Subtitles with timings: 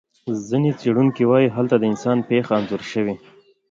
[0.47, 3.15] ځینې څېړونکي وایي هلته د انسان پېښه انځور شوې.